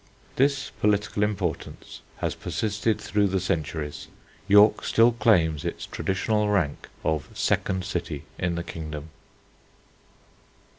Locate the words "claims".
5.11-5.63